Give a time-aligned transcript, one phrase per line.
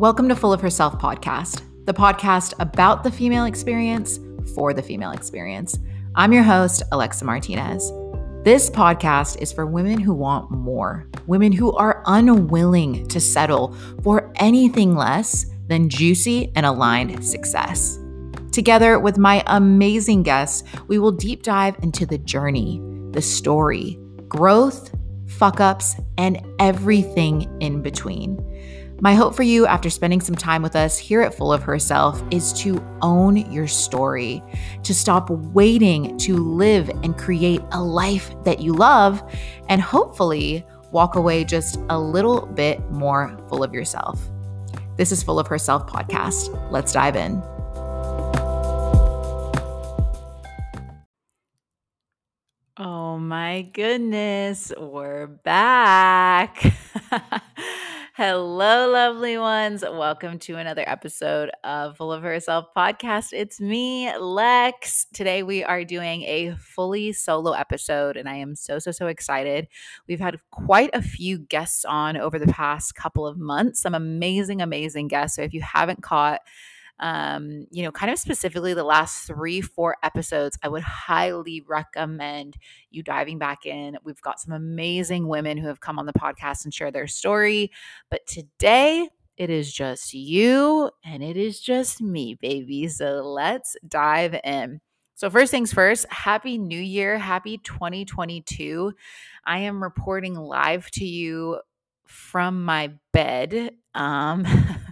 [0.00, 4.18] Welcome to Full of Herself podcast, the podcast about the female experience
[4.54, 5.78] for the female experience.
[6.14, 7.92] I'm your host, Alexa Martinez.
[8.42, 14.32] This podcast is for women who want more, women who are unwilling to settle for
[14.36, 17.98] anything less than juicy and aligned success.
[18.52, 22.80] Together with my amazing guests, we will deep dive into the journey,
[23.10, 23.98] the story,
[24.28, 24.94] growth,
[25.26, 28.42] fuck ups, and everything in between.
[29.02, 32.22] My hope for you after spending some time with us here at Full of Herself
[32.30, 34.42] is to own your story,
[34.82, 39.22] to stop waiting to live and create a life that you love,
[39.70, 44.20] and hopefully walk away just a little bit more full of yourself.
[44.98, 46.70] This is Full of Herself podcast.
[46.70, 47.42] Let's dive in.
[52.76, 56.74] Oh my goodness, we're back.
[58.22, 59.80] Hello, lovely ones.
[59.80, 63.32] Welcome to another episode of Full of Herself podcast.
[63.32, 65.06] It's me, Lex.
[65.14, 69.68] Today we are doing a fully solo episode, and I am so, so, so excited.
[70.06, 74.60] We've had quite a few guests on over the past couple of months, some amazing,
[74.60, 75.36] amazing guests.
[75.36, 76.42] So if you haven't caught
[77.00, 82.56] um, you know, kind of specifically the last three, four episodes, I would highly recommend
[82.90, 83.96] you diving back in.
[84.04, 87.72] We've got some amazing women who have come on the podcast and share their story.
[88.10, 92.88] But today, it is just you and it is just me, baby.
[92.88, 94.82] So let's dive in.
[95.14, 97.18] So, first things first, Happy New Year.
[97.18, 98.92] Happy 2022.
[99.44, 101.60] I am reporting live to you
[102.06, 103.72] from my bed.
[103.94, 104.46] Um,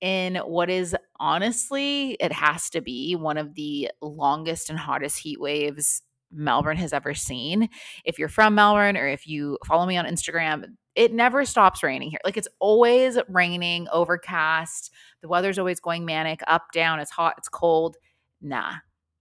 [0.00, 5.40] in what is honestly, it has to be one of the longest and hottest heat
[5.40, 6.02] waves
[6.32, 7.68] Melbourne has ever seen.
[8.04, 12.10] If you're from Melbourne or if you follow me on Instagram, it never stops raining
[12.10, 12.20] here.
[12.24, 14.90] Like it's always raining, overcast.
[15.22, 17.00] The weather's always going manic, up, down.
[17.00, 17.96] It's hot, it's cold.
[18.40, 18.74] Nah.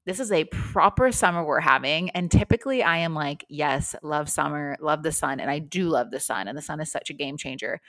[0.05, 2.11] This is a proper summer we're having.
[2.11, 5.39] And typically I am like, yes, love summer, love the sun.
[5.39, 6.47] And I do love the sun.
[6.47, 7.81] And the sun is such a game changer.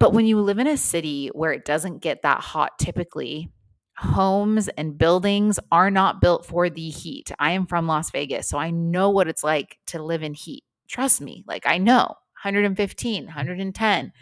[0.00, 3.52] But when you live in a city where it doesn't get that hot typically,
[4.00, 7.30] homes and buildings are not built for the heat.
[7.38, 10.64] I am from Las Vegas, so I know what it's like to live in heat.
[10.88, 12.06] Trust me, like I know
[12.42, 14.12] 115, 110.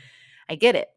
[0.48, 0.88] I get it.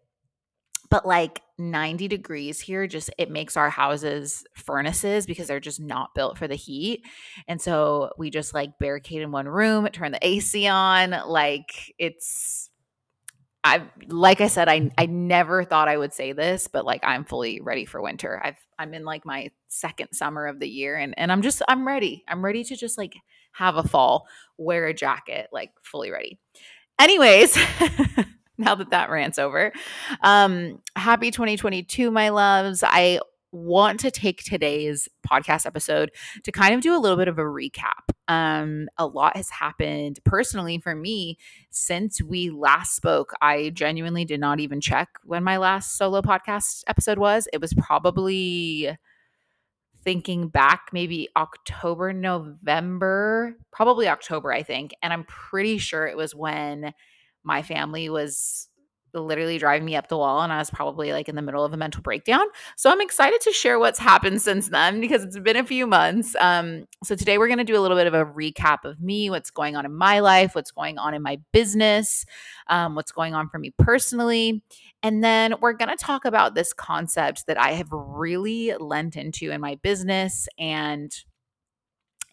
[0.90, 6.16] But like 90 degrees here just it makes our houses furnaces because they're just not
[6.16, 7.06] built for the heat.
[7.47, 12.71] And so we just like barricade in one room, turn the AC on, like it's
[13.63, 17.23] I like I said, I I never thought I would say this, but like I'm
[17.25, 18.41] fully ready for winter.
[18.44, 21.85] I've I'm in like my second summer of the year and and I'm just I'm
[21.88, 22.23] ready.
[22.27, 23.16] I'm ready to just like
[23.51, 24.27] have a fall,
[24.57, 26.39] wear a jacket, like fully ready.
[26.99, 27.55] Anyways,
[28.57, 29.72] now that that rant's over,
[30.22, 32.83] um happy 2022 my loves.
[32.83, 33.19] I
[33.51, 36.12] want to take today's podcast episode
[36.44, 38.09] to kind of do a little bit of a recap.
[38.28, 41.38] Um, a lot has happened personally for me
[41.69, 43.34] since we last spoke.
[43.41, 47.47] I genuinely did not even check when my last solo podcast episode was.
[47.51, 48.97] It was probably
[50.03, 54.94] thinking back maybe October, November, probably October, I think.
[55.03, 56.94] And I'm pretty sure it was when
[57.44, 58.67] my family was
[59.13, 61.73] literally driving me up the wall and I was probably like in the middle of
[61.73, 62.45] a mental breakdown.
[62.77, 66.35] So I'm excited to share what's happened since then because it's been a few months.
[66.39, 69.29] Um, so today we're going to do a little bit of a recap of me,
[69.29, 72.25] what's going on in my life, what's going on in my business,
[72.67, 74.63] um, what's going on for me personally.
[75.03, 79.51] And then we're going to talk about this concept that I have really lent into
[79.51, 81.11] in my business and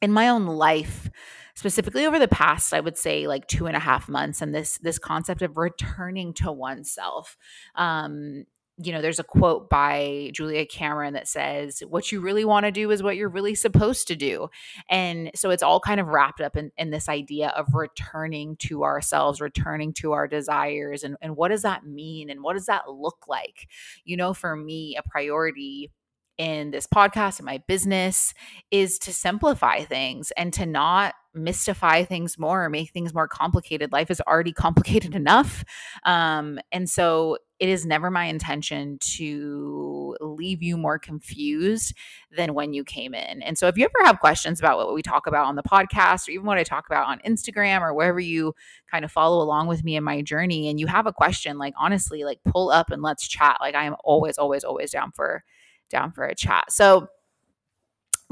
[0.01, 1.11] in my own life
[1.55, 4.79] specifically over the past i would say like two and a half months and this
[4.79, 7.37] this concept of returning to oneself
[7.75, 8.45] um
[8.81, 12.71] you know there's a quote by julia cameron that says what you really want to
[12.71, 14.49] do is what you're really supposed to do.
[14.89, 18.85] And so it's all kind of wrapped up in, in this idea of returning to
[18.85, 22.89] ourselves returning to our desires and, and what does that mean and what does that
[22.89, 23.69] look like?
[24.05, 25.91] You know for me a priority
[26.39, 28.33] in this podcast and my business
[28.71, 33.93] is to simplify things and to not mystify things more or make things more complicated.
[33.93, 35.65] Life is already complicated enough.
[36.05, 41.93] Um, and so it is never my intention to leave you more confused
[42.31, 43.43] than when you came in.
[43.43, 46.29] And so if you ever have questions about what we talk about on the podcast
[46.29, 48.55] or even what I talk about on Instagram or wherever you
[48.89, 51.75] kind of follow along with me in my journey and you have a question, like
[51.77, 53.59] honestly, like pull up and let's chat.
[53.61, 55.43] Like I am always, always, always down for
[55.89, 56.73] down for a chat.
[56.73, 57.09] So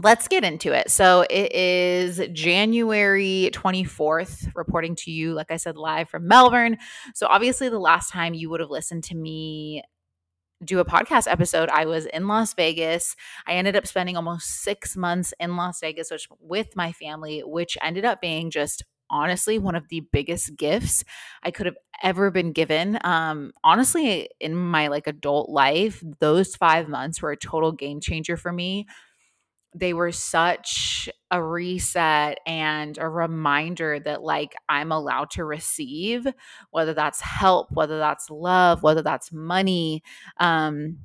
[0.03, 0.91] let's get into it.
[0.91, 6.79] So it is January 24th, reporting to you, like I said, live from Melbourne.
[7.15, 9.83] So obviously, the last time you would have listened to me
[10.65, 13.15] do a podcast episode, I was in Las Vegas.
[13.47, 17.77] I ended up spending almost six months in Las Vegas, which with my family, which
[17.83, 21.05] ended up being just honestly one of the biggest gifts
[21.43, 22.99] I could have ever been given.
[23.05, 28.37] Um, honestly, in my like adult life, those five months were a total game changer
[28.37, 28.87] for me.
[29.75, 36.27] They were such a reset and a reminder that like I'm allowed to receive,
[36.71, 40.03] whether that's help, whether that's love, whether that's money.
[40.39, 40.99] Um,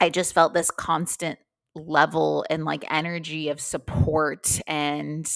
[0.00, 1.38] I just felt this constant
[1.74, 5.26] level and like energy of support and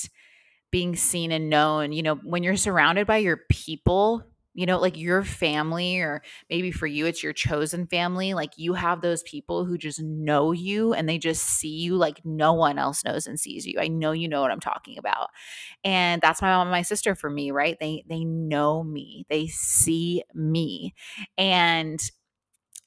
[0.71, 1.93] being seen and known.
[1.93, 4.23] You know, when you're surrounded by your people,
[4.55, 8.35] you know, like your family, or maybe for you, it's your chosen family.
[8.35, 12.21] Like you have those people who just know you and they just see you like
[12.25, 13.79] no one else knows and sees you.
[13.79, 15.29] I know you know what I'm talking about.
[15.85, 17.77] And that's my mom and my sister for me, right?
[17.81, 19.27] They they know me.
[19.29, 20.95] They see me.
[21.37, 22.01] And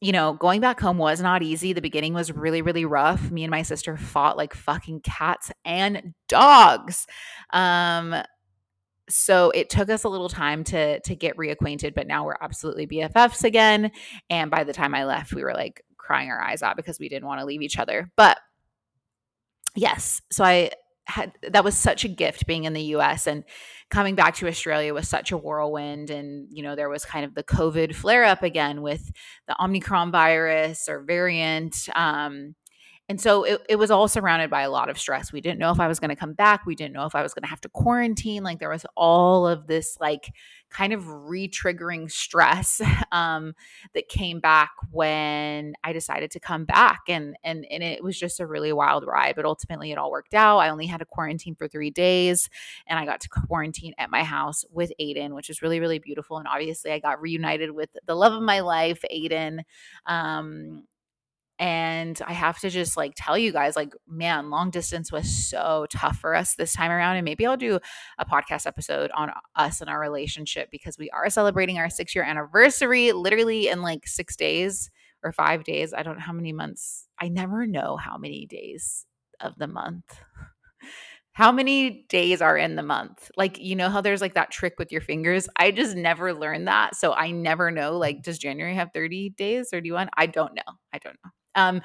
[0.02, 1.74] you know, going back home was not easy.
[1.74, 3.30] The beginning was really, really rough.
[3.30, 7.06] Me and my sister fought like fucking cats and dogs.
[7.54, 8.16] Um,
[9.08, 12.88] so it took us a little time to to get reacquainted, but now we're absolutely
[12.88, 13.92] BFFs again.
[14.30, 17.10] And by the time I left, we were like crying our eyes out because we
[17.10, 18.12] didn't want to leave each other.
[18.16, 18.40] But
[19.76, 20.72] yes, so I
[21.06, 23.44] had that was such a gift being in the US and
[23.92, 27.36] coming back to Australia was such a whirlwind and you know there was kind of
[27.36, 29.12] the COVID flare up again with
[29.48, 32.56] the Omicron virus or variant um,
[33.12, 35.34] and so it, it was all surrounded by a lot of stress.
[35.34, 36.66] We didn't know if I was going to come back.
[36.66, 38.42] We didn't know if I was going to have to quarantine.
[38.42, 40.34] Like there was all of this like
[40.70, 42.80] kind of re-triggering stress
[43.12, 43.54] um,
[43.94, 47.02] that came back when I decided to come back.
[47.10, 49.36] And and and it was just a really wild ride.
[49.36, 50.60] But ultimately it all worked out.
[50.60, 52.50] I only had to quarantine for three days
[52.88, 56.38] and I got to quarantine at my house with Aiden, which is really, really beautiful.
[56.38, 59.64] And obviously I got reunited with the love of my life, Aiden.
[60.06, 60.84] Um,
[61.60, 65.86] and I have to just like tell you guys, like, man, long distance was so
[65.92, 67.18] tough for us this time around.
[67.18, 67.80] And maybe I'll do
[68.18, 72.24] a podcast episode on us and our relationship because we are celebrating our six year
[72.24, 74.90] anniversary literally in like six days
[75.24, 75.94] or five days.
[75.94, 77.08] I don't know how many months.
[77.20, 79.06] I never know how many days
[79.40, 80.20] of the month.
[81.34, 83.32] How many days are in the month?
[83.38, 85.48] Like, you know how there's like that trick with your fingers?
[85.56, 86.96] I just never learned that.
[86.96, 87.98] So I never know.
[87.98, 90.10] Like, does January have 30 days, 31?
[90.18, 90.62] I don't know.
[90.92, 91.32] I don't know.
[91.56, 91.82] Um,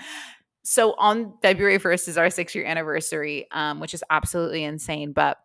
[0.65, 5.13] so on February 1st is our six year anniversary, um, which is absolutely insane.
[5.13, 5.39] But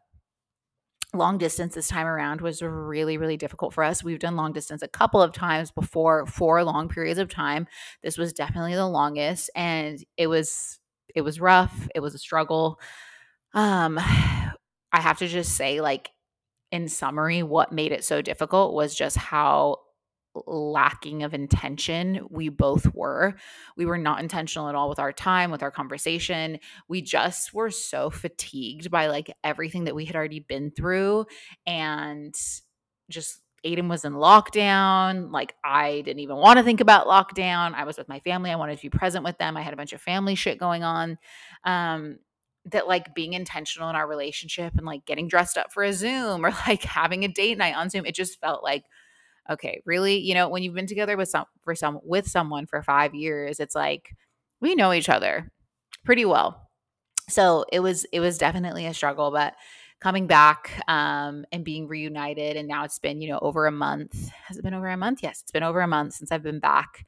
[1.13, 4.03] long distance this time around was really, really difficult for us.
[4.03, 7.67] We've done long distance a couple of times before for long periods of time.
[8.01, 10.79] This was definitely the longest, and it was
[11.13, 11.87] it was rough.
[11.93, 12.79] It was a struggle.
[13.53, 13.99] Um,
[14.93, 16.09] I have to just say, like
[16.71, 19.77] in summary, what made it so difficult was just how
[20.45, 23.35] lacking of intention we both were.
[23.75, 26.59] We were not intentional at all with our time, with our conversation.
[26.87, 31.25] We just were so fatigued by like everything that we had already been through
[31.65, 32.33] and
[33.09, 35.31] just Aiden was in lockdown.
[35.31, 37.73] Like I didn't even want to think about lockdown.
[37.73, 38.49] I was with my family.
[38.49, 39.55] I wanted to be present with them.
[39.55, 41.17] I had a bunch of family shit going on.
[41.63, 42.19] Um
[42.65, 46.45] that like being intentional in our relationship and like getting dressed up for a Zoom
[46.45, 48.83] or like having a date night on Zoom, it just felt like
[49.49, 52.81] okay, really, you know, when you've been together with some for some with someone for
[52.83, 54.13] 5 years, it's like
[54.61, 55.51] we know each other
[56.05, 56.69] pretty well.
[57.29, 59.55] So, it was it was definitely a struggle, but
[60.01, 64.29] coming back um, and being reunited and now it's been, you know, over a month.
[64.47, 65.21] Has it been over a month?
[65.23, 67.05] Yes, it's been over a month since I've been back.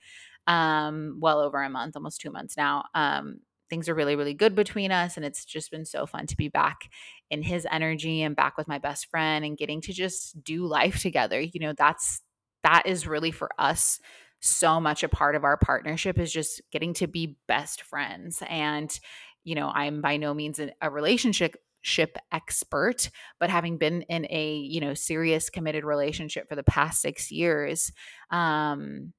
[0.47, 2.85] Um, well over a month, almost 2 months now.
[2.93, 6.37] Um, things are really really good between us and it's just been so fun to
[6.37, 6.89] be back
[7.33, 11.01] in his energy and back with my best friend and getting to just do life
[11.01, 12.21] together you know that's
[12.63, 13.99] that is really for us
[14.39, 18.43] so much a part of our partnership is just getting to be best friends.
[18.49, 18.97] And
[19.43, 23.09] you know i'm by no means a relationship ship expert
[23.39, 27.91] but having been in a you know serious committed relationship for the past 6 years
[28.31, 29.11] um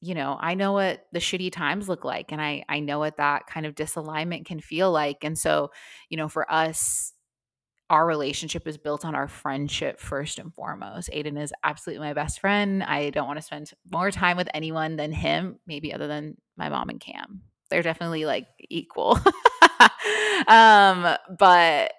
[0.00, 3.16] you know, I know what the shitty times look like and I I know what
[3.16, 5.24] that kind of disalignment can feel like.
[5.24, 5.70] And so,
[6.08, 7.12] you know, for us
[7.88, 11.08] our relationship is built on our friendship first and foremost.
[11.14, 12.82] Aiden is absolutely my best friend.
[12.82, 16.68] I don't want to spend more time with anyone than him, maybe other than my
[16.68, 17.42] mom and Cam.
[17.70, 19.20] They're definitely like equal.
[20.48, 21.92] um, but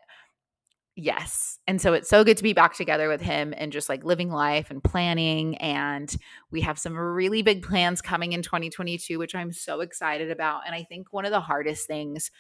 [1.00, 1.60] Yes.
[1.68, 4.32] And so it's so good to be back together with him and just like living
[4.32, 5.56] life and planning.
[5.58, 6.14] And
[6.50, 10.62] we have some really big plans coming in 2022, which I'm so excited about.
[10.66, 12.32] And I think one of the hardest things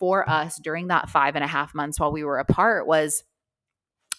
[0.00, 3.22] for us during that five and a half months while we were apart was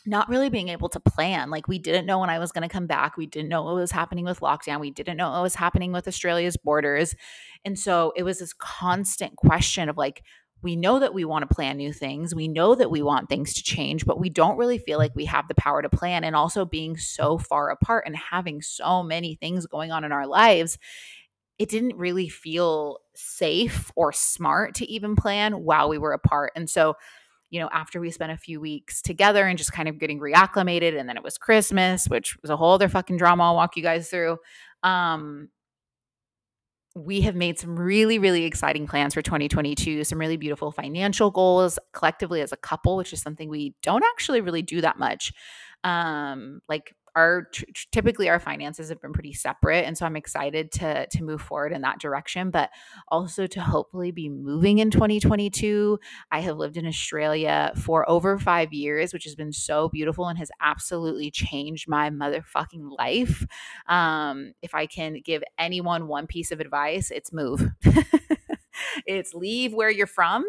[0.06, 1.50] not really being able to plan.
[1.50, 3.18] Like we didn't know when I was going to come back.
[3.18, 4.80] We didn't know what was happening with lockdown.
[4.80, 7.14] We didn't know what was happening with Australia's borders.
[7.66, 10.24] And so it was this constant question of like
[10.62, 12.36] we know that we want to plan new things.
[12.36, 15.26] We know that we want things to change, but we don't really feel like we
[15.26, 19.36] have the power to plan and also being so far apart and having so many
[19.36, 20.78] things going on in our lives
[21.60, 26.52] it didn't really feel safe or smart to even plan while we were apart.
[26.56, 26.96] And so
[27.52, 30.98] you know, after we spent a few weeks together and just kind of getting reacclimated,
[30.98, 33.84] and then it was Christmas, which was a whole other fucking drama I'll walk you
[33.84, 34.38] guys through.
[34.84, 35.50] Um,
[36.96, 41.80] we have made some really, really exciting plans for 2022, some really beautiful financial goals
[41.94, 45.32] collectively as a couple, which is something we don't actually really do that much.
[45.84, 47.48] Um, like our
[47.92, 51.74] typically our finances have been pretty separate and so i'm excited to to move forward
[51.74, 52.70] in that direction but
[53.10, 56.00] also to hopefully be moving in 2022
[56.32, 60.38] i have lived in australia for over 5 years which has been so beautiful and
[60.38, 63.46] has absolutely changed my motherfucking life.
[63.88, 67.68] Um if i can give anyone one piece of advice it's move.
[69.06, 70.46] It's leave where you're from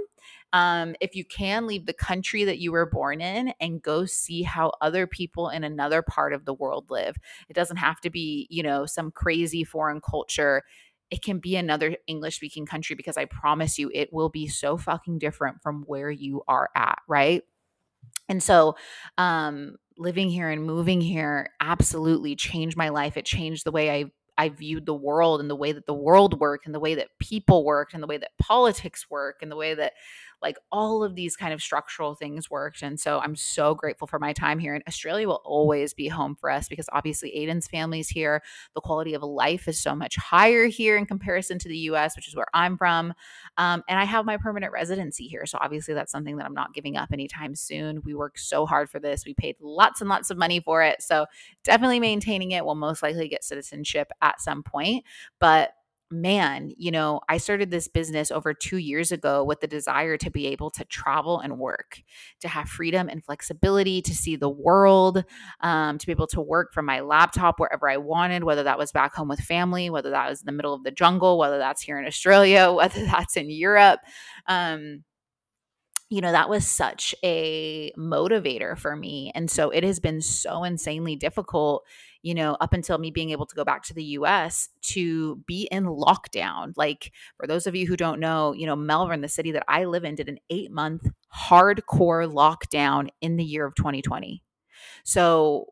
[0.53, 4.43] um, if you can leave the country that you were born in and go see
[4.43, 7.17] how other people in another part of the world live.
[7.49, 10.63] It doesn't have to be you know some crazy foreign culture.
[11.11, 14.79] It can be another english speaking country because i promise you it will be so
[14.79, 17.43] fucking different from where you are at right?
[18.29, 18.77] And so
[19.19, 23.17] um living here and moving here absolutely changed my life.
[23.17, 24.05] It changed the way i
[24.39, 27.09] I viewed the world and the way that the world worked and the way that
[27.21, 29.93] people worked and the way that politics work and the way that
[30.43, 32.83] like all of these kind of structural things worked.
[32.83, 34.75] And so I'm so grateful for my time here.
[34.75, 38.43] And Australia will always be home for us because obviously Aiden's family's here.
[38.75, 42.29] The quality of life is so much higher here in comparison to the US, which
[42.29, 43.15] is where I'm from.
[43.57, 45.47] Um, and I have my permanent residency here.
[45.47, 48.03] So obviously that's something that I'm not giving up anytime soon.
[48.05, 49.25] We worked so hard for this.
[49.25, 51.03] We paid lots and lots of money for it.
[51.03, 51.27] So
[51.65, 52.65] definitely maintaining it.
[52.65, 55.05] We'll most likely get citizenship at some point.
[55.39, 55.73] But
[56.13, 60.31] man, you know, I started this business over two years ago with the desire to
[60.31, 62.03] be able to travel and work,
[62.41, 65.25] to have freedom and flexibility, to see the world,
[65.61, 68.93] um, to be able to work from my laptop wherever I wanted, whether that was
[68.93, 71.83] back home with family, whether that was in the middle of the jungle, whether that's
[71.83, 74.01] here in Australia, whether that's in Europe.
[74.47, 75.05] Um,
[76.13, 79.33] you know, that was such a motivator for me.
[79.35, 81.87] And so it has been so insanely difficult
[82.23, 85.69] you know, up until me being able to go back to the US to be
[85.71, 86.73] in lockdown.
[86.77, 89.85] Like, for those of you who don't know, you know, Melbourne, the city that I
[89.85, 94.43] live in, did an eight month hardcore lockdown in the year of 2020.
[95.05, 95.67] So,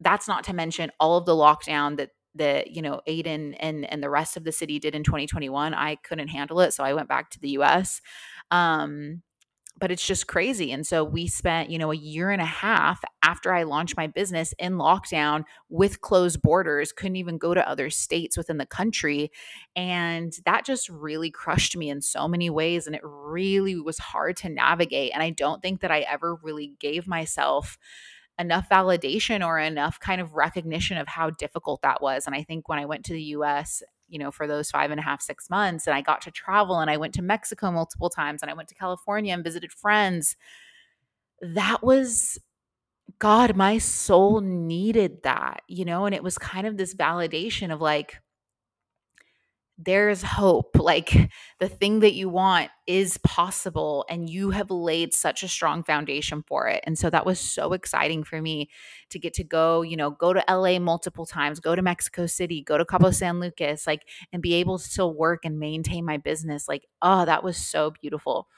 [0.00, 4.02] that's not to mention all of the lockdown that that you know Aiden and and
[4.02, 5.74] the rest of the city did in 2021.
[5.74, 8.00] I couldn't handle it, so I went back to the U.S.
[8.50, 9.22] Um,
[9.78, 10.72] but it's just crazy.
[10.72, 14.06] And so we spent, you know, a year and a half after I launched my
[14.06, 19.30] business in lockdown with closed borders, couldn't even go to other states within the country.
[19.74, 22.86] And that just really crushed me in so many ways.
[22.86, 25.10] And it really was hard to navigate.
[25.12, 27.76] And I don't think that I ever really gave myself
[28.38, 32.26] enough validation or enough kind of recognition of how difficult that was.
[32.26, 35.00] And I think when I went to the US you know, for those five and
[35.00, 35.86] a half, six months.
[35.86, 38.68] And I got to travel and I went to Mexico multiple times and I went
[38.68, 40.36] to California and visited friends.
[41.40, 42.38] That was
[43.18, 47.80] God, my soul needed that, you know, and it was kind of this validation of
[47.80, 48.18] like,
[49.78, 50.76] there's hope.
[50.78, 51.30] Like
[51.60, 56.42] the thing that you want is possible, and you have laid such a strong foundation
[56.46, 56.82] for it.
[56.86, 58.70] And so that was so exciting for me
[59.10, 62.62] to get to go, you know, go to LA multiple times, go to Mexico City,
[62.62, 64.02] go to Cabo San Lucas, like,
[64.32, 66.68] and be able to still work and maintain my business.
[66.68, 68.48] Like, oh, that was so beautiful.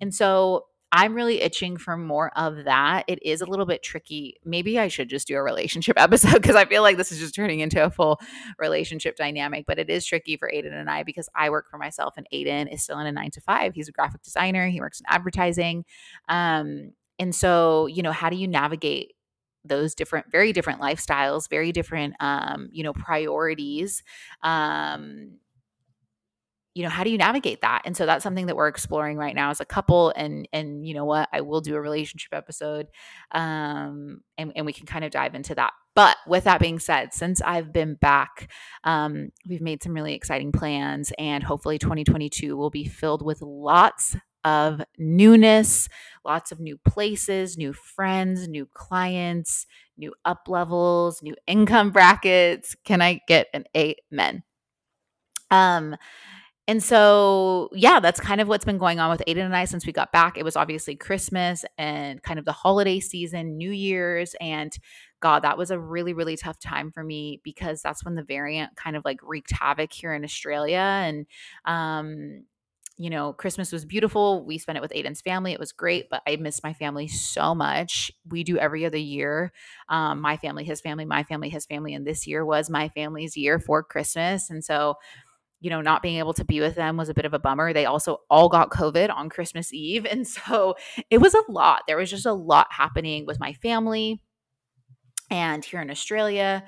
[0.00, 3.02] And so I'm really itching for more of that.
[3.08, 4.36] It is a little bit tricky.
[4.44, 7.34] Maybe I should just do a relationship episode because I feel like this is just
[7.34, 8.20] turning into a full
[8.60, 12.14] relationship dynamic, but it is tricky for Aiden and I because I work for myself
[12.16, 13.74] and Aiden is still in a nine to five.
[13.74, 15.84] He's a graphic designer, he works in advertising.
[16.28, 19.14] Um, and so, you know, how do you navigate
[19.64, 24.02] those different very different lifestyles very different um you know priorities
[24.42, 25.38] um
[26.74, 27.82] you know how do you navigate that?
[27.84, 30.94] And so that's something that we're exploring right now as a couple and and you
[30.94, 32.88] know what i will do a relationship episode
[33.30, 35.72] um and, and we can kind of dive into that.
[35.94, 38.50] But with that being said since i've been back
[38.82, 44.16] um we've made some really exciting plans and hopefully 2022 will be filled with lots
[44.44, 45.88] of newness
[46.24, 49.66] lots of new places new friends new clients
[49.96, 52.74] new up levels new income brackets.
[52.84, 54.42] Can i get an amen?
[55.50, 55.96] Um
[56.66, 59.84] and so, yeah, that's kind of what's been going on with Aiden and I since
[59.86, 60.38] we got back.
[60.38, 64.34] It was obviously Christmas and kind of the holiday season, New Year's.
[64.40, 64.72] And
[65.20, 68.76] God, that was a really, really tough time for me because that's when the variant
[68.76, 70.78] kind of like wreaked havoc here in Australia.
[70.78, 71.26] And,
[71.66, 72.44] um,
[72.96, 74.44] you know, Christmas was beautiful.
[74.46, 75.52] We spent it with Aiden's family.
[75.52, 78.12] It was great, but I miss my family so much.
[78.28, 79.52] We do every other year.
[79.88, 81.92] Um, my family, his family, my family, his family.
[81.92, 84.48] And this year was my family's year for Christmas.
[84.48, 84.94] And so,
[85.64, 87.72] you know, not being able to be with them was a bit of a bummer.
[87.72, 90.04] They also all got COVID on Christmas Eve.
[90.04, 90.74] And so
[91.08, 91.84] it was a lot.
[91.88, 94.20] There was just a lot happening with my family.
[95.30, 96.64] And here in Australia,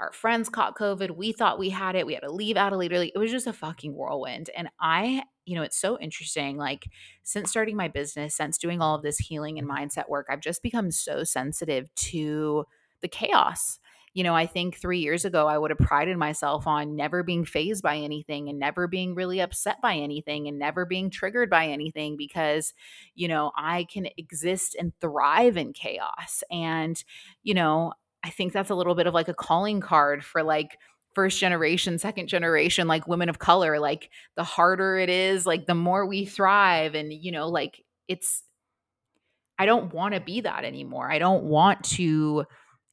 [0.00, 1.12] our friends caught COVID.
[1.12, 2.06] We thought we had it.
[2.06, 3.12] We had to leave Adelaide early.
[3.14, 4.50] It was just a fucking whirlwind.
[4.56, 6.56] And I, you know, it's so interesting.
[6.56, 6.86] Like,
[7.22, 10.60] since starting my business, since doing all of this healing and mindset work, I've just
[10.60, 12.64] become so sensitive to
[13.00, 13.78] the chaos
[14.12, 17.44] you know, I think three years ago, I would have prided myself on never being
[17.44, 21.66] fazed by anything and never being really upset by anything and never being triggered by
[21.66, 22.72] anything because,
[23.14, 26.42] you know, I can exist and thrive in chaos.
[26.50, 27.02] And,
[27.42, 27.92] you know,
[28.24, 30.76] I think that's a little bit of like a calling card for like,
[31.12, 35.74] first generation, second generation, like women of color, like the harder it is, like the
[35.74, 36.94] more we thrive.
[36.94, 38.44] And, you know, like it's,
[39.58, 41.10] I don't want to be that anymore.
[41.10, 42.44] I don't want to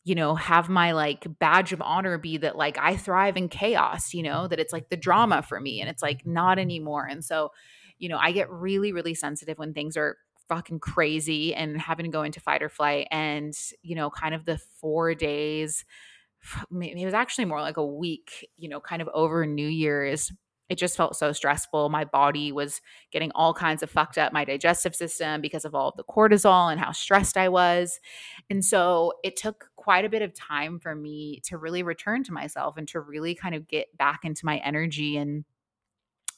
[0.08, 4.14] you know, have my like badge of honor be that like I thrive in chaos,
[4.14, 7.06] you know, that it's like the drama for me and it's like not anymore.
[7.06, 7.52] And so,
[8.00, 10.16] you know, I get really, really sensitive when things are
[10.48, 13.10] fucking crazy and having to go into fight or flight.
[13.12, 15.84] And, you know, kind of the four days,
[16.72, 20.32] it was actually more like a week, you know, kind of over New Year's
[20.70, 21.90] it just felt so stressful.
[21.90, 25.90] My body was getting all kinds of fucked up, my digestive system because of all
[25.90, 28.00] of the cortisol and how stressed I was.
[28.50, 32.34] And so it took quite a bit of time for me to really return to
[32.34, 35.46] myself and to really kind of get back into my energy and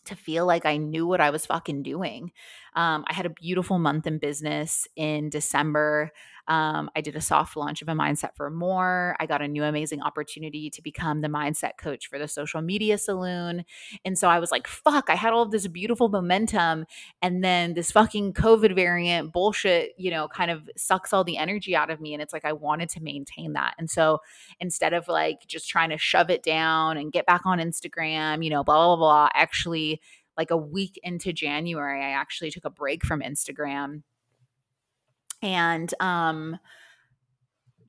[0.06, 2.32] to feel like I knew what I was fucking doing.
[2.76, 6.12] Um, I had a beautiful month in business in December.
[6.50, 9.16] Um, I did a soft launch of a mindset for more.
[9.20, 12.98] I got a new amazing opportunity to become the mindset coach for the social media
[12.98, 13.64] saloon.
[14.04, 16.86] And so I was like, fuck, I had all of this beautiful momentum.
[17.22, 21.76] And then this fucking COVID variant bullshit, you know, kind of sucks all the energy
[21.76, 22.14] out of me.
[22.14, 23.76] And it's like, I wanted to maintain that.
[23.78, 24.20] And so
[24.60, 28.50] instead of like just trying to shove it down and get back on Instagram, you
[28.50, 30.02] know, blah, blah, blah, actually,
[30.36, 34.04] like a week into January, I actually took a break from Instagram
[35.42, 36.58] and um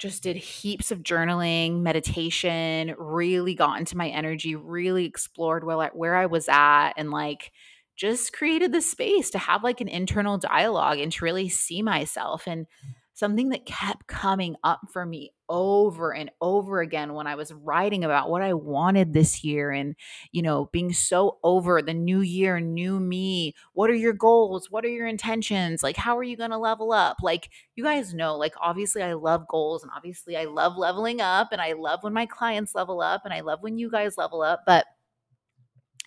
[0.00, 6.16] just did heaps of journaling, meditation, really got into my energy, really explored where where
[6.16, 7.52] I was at and like
[7.96, 12.44] just created the space to have like an internal dialogue and to really see myself.
[12.46, 12.66] And
[13.12, 18.04] something that kept coming up for me over and over again when I was writing
[18.04, 19.96] about what I wanted this year and,
[20.32, 23.54] you know, being so over the new year, new me.
[23.74, 24.70] What are your goals?
[24.70, 25.82] What are your intentions?
[25.82, 27.16] Like, how are you going to level up?
[27.20, 31.48] Like, you guys know, like, obviously, I love goals and obviously, I love leveling up
[31.50, 34.42] and I love when my clients level up and I love when you guys level
[34.42, 34.62] up.
[34.64, 34.86] But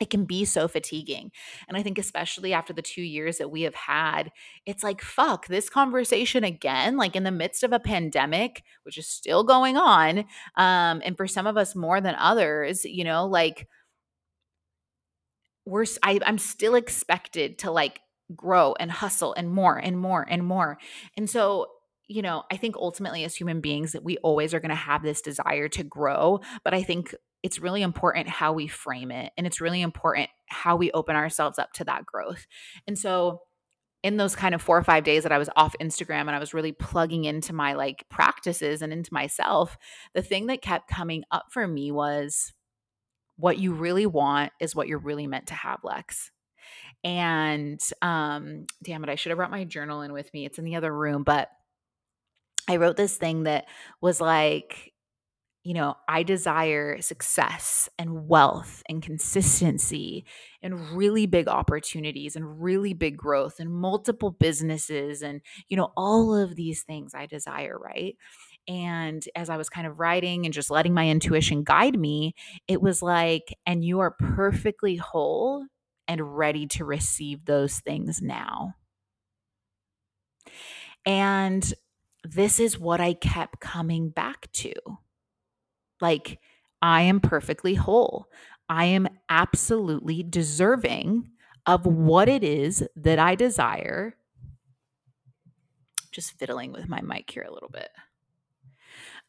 [0.01, 1.32] it can be so fatiguing.
[1.67, 4.32] And I think, especially after the two years that we have had,
[4.65, 9.08] it's like, fuck, this conversation again, like in the midst of a pandemic, which is
[9.08, 10.25] still going on.
[10.58, 13.67] Um, and for some of us more than others, you know, like,
[15.65, 18.01] we're, I, I'm still expected to like
[18.36, 20.77] grow and hustle and more and more and more.
[21.15, 21.67] And so,
[22.08, 25.03] you know, I think ultimately as human beings that we always are going to have
[25.03, 29.45] this desire to grow, but I think it's really important how we frame it and
[29.45, 32.47] it's really important how we open ourselves up to that growth.
[32.88, 33.41] And so
[34.01, 36.39] in those kind of 4 or 5 days that I was off Instagram and I
[36.39, 39.77] was really plugging into my like practices and into myself,
[40.13, 42.53] the thing that kept coming up for me was
[43.36, 46.32] what you really want is what you're really meant to have, Lex.
[47.03, 50.45] And um damn it, I should have brought my journal in with me.
[50.45, 51.49] It's in the other room, but
[52.69, 53.65] I wrote this thing that
[53.99, 54.92] was like
[55.63, 60.26] you know, I desire success and wealth and consistency
[60.62, 66.36] and really big opportunities and really big growth and multiple businesses and, you know, all
[66.36, 68.17] of these things I desire, right?
[68.67, 72.36] And as I was kind of writing and just letting my intuition guide me,
[72.67, 75.65] it was like, and you are perfectly whole
[76.08, 78.73] and ready to receive those things now.
[81.06, 81.73] And
[82.23, 84.73] this is what I kept coming back to
[86.01, 86.39] like,
[86.82, 88.27] I am perfectly whole.
[88.69, 91.29] I am absolutely deserving
[91.65, 94.15] of what it is that I desire.
[96.12, 97.89] Just fiddling with my mic here a little bit.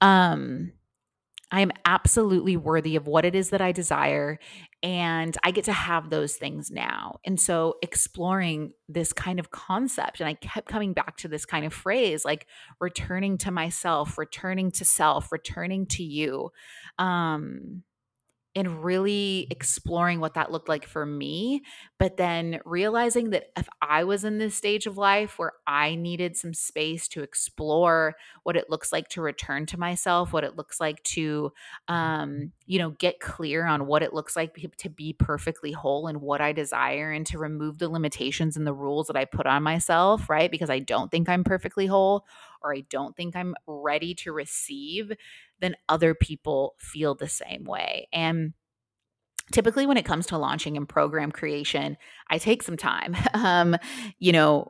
[0.00, 0.72] Um,
[1.54, 4.40] I am absolutely worthy of what it is that I desire.
[4.82, 7.20] And I get to have those things now.
[7.24, 11.64] And so exploring this kind of concept, and I kept coming back to this kind
[11.64, 12.48] of phrase like
[12.80, 16.50] returning to myself, returning to self, returning to you.
[16.98, 17.84] Um,
[18.56, 21.62] and really exploring what that looked like for me.
[21.98, 26.36] But then realizing that if I was in this stage of life where I needed
[26.36, 30.80] some space to explore what it looks like to return to myself, what it looks
[30.80, 31.52] like to,
[31.88, 36.20] um, you know, get clear on what it looks like to be perfectly whole and
[36.20, 39.62] what I desire and to remove the limitations and the rules that I put on
[39.62, 40.50] myself, right?
[40.50, 42.26] Because I don't think I'm perfectly whole
[42.64, 45.12] or I don't think I'm ready to receive
[45.60, 48.08] then other people feel the same way.
[48.12, 48.54] And
[49.52, 51.98] typically when it comes to launching and program creation
[52.30, 53.76] i take some time um
[54.18, 54.66] you know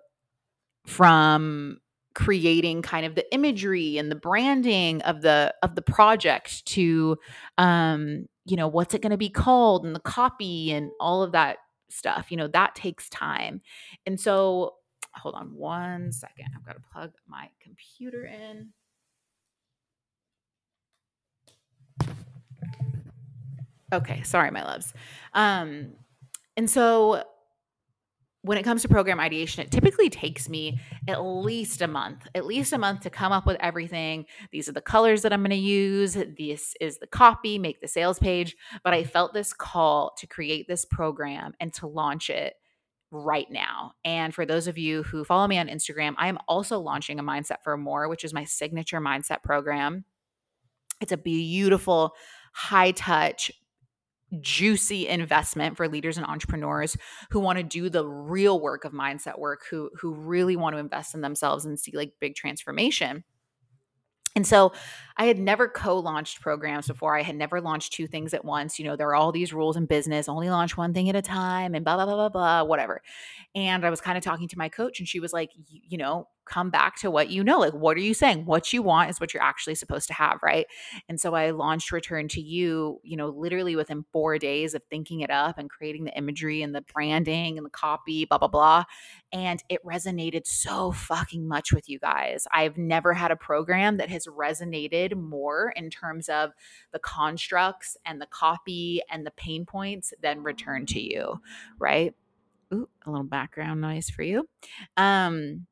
[0.84, 1.78] from
[2.14, 7.16] creating kind of the imagery and the branding of the of the project to
[7.56, 11.30] um you know what's it going to be called and the copy and all of
[11.30, 13.60] that stuff you know that takes time
[14.06, 14.74] and so
[15.14, 18.70] hold on one second i've got to plug my computer in
[23.94, 24.92] Okay, sorry, my loves.
[25.34, 25.92] Um,
[26.56, 27.22] and so
[28.42, 32.44] when it comes to program ideation, it typically takes me at least a month, at
[32.44, 34.26] least a month to come up with everything.
[34.52, 36.14] These are the colors that I'm going to use.
[36.36, 38.56] This is the copy, make the sales page.
[38.82, 42.54] But I felt this call to create this program and to launch it
[43.10, 43.92] right now.
[44.04, 47.22] And for those of you who follow me on Instagram, I am also launching a
[47.22, 50.04] Mindset for More, which is my signature mindset program.
[51.00, 52.14] It's a beautiful,
[52.52, 53.52] high touch
[54.40, 56.96] juicy investment for leaders and entrepreneurs
[57.30, 60.80] who want to do the real work of mindset work who who really want to
[60.80, 63.22] invest in themselves and see like big transformation
[64.34, 64.72] and so
[65.16, 67.16] I had never co launched programs before.
[67.16, 68.78] I had never launched two things at once.
[68.78, 71.22] You know, there are all these rules in business only launch one thing at a
[71.22, 73.00] time and blah, blah, blah, blah, blah, whatever.
[73.54, 76.28] And I was kind of talking to my coach, and she was like, you know,
[76.46, 77.58] come back to what you know.
[77.58, 78.44] Like, what are you saying?
[78.44, 80.66] What you want is what you're actually supposed to have, right?
[81.08, 85.20] And so I launched Return to You, you know, literally within four days of thinking
[85.20, 88.84] it up and creating the imagery and the branding and the copy, blah, blah, blah.
[89.32, 92.46] And it resonated so fucking much with you guys.
[92.52, 96.50] I've never had a program that has resonated more in terms of
[96.92, 101.40] the constructs and the copy and the pain points than Return to You,
[101.78, 102.14] right?
[102.72, 104.48] Ooh, a little background noise for you.
[104.96, 105.66] Um,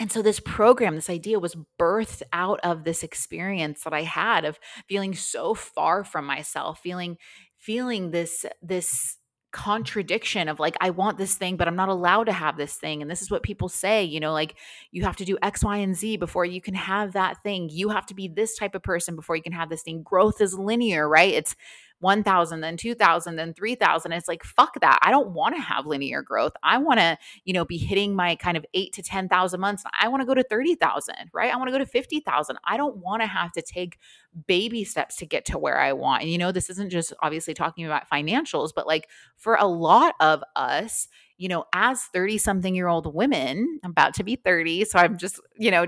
[0.00, 4.44] and so this program this idea was birthed out of this experience that i had
[4.44, 7.16] of feeling so far from myself feeling
[7.58, 9.17] feeling this this
[9.50, 13.00] contradiction of like I want this thing but I'm not allowed to have this thing
[13.00, 14.56] and this is what people say you know like
[14.90, 17.68] you have to do x y and z before you can have that thing.
[17.70, 20.02] You have to be this type of person before you can have this thing.
[20.02, 21.32] Growth is linear right?
[21.32, 21.56] It's
[22.00, 24.98] 1000 then 2000 then 3000 it's like fuck that.
[25.02, 26.52] I don't want to have linear growth.
[26.62, 29.84] I want to you know be hitting my kind of 8 to 10000 months.
[29.98, 31.52] I want to go to 30000 right?
[31.52, 33.98] I want to go to 50000 i don't want to have to take
[34.46, 36.22] baby steps to get to where i want.
[36.22, 40.14] And you know this isn't just obviously talking about financials but like for a lot
[40.20, 41.08] of us
[41.38, 45.16] you know as 30 something year old women i'm about to be 30 so i'm
[45.16, 45.86] just you know